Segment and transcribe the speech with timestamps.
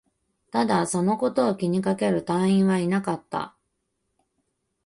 [0.49, 3.55] ただ、そのことを気にかける隊員はいなかった